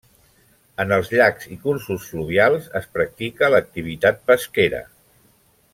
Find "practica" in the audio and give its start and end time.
2.97-3.51